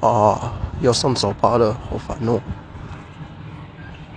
[0.00, 2.40] 啊要上早八了好烦哦。